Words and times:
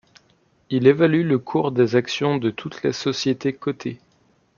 Il 0.71 0.87
évalue 0.87 1.21
le 1.23 1.37
cours 1.37 1.71
des 1.71 1.95
actions 1.95 2.37
de 2.39 2.49
toutes 2.49 2.81
les 2.81 2.91
sociétés 2.91 3.53
cotées. 3.53 3.99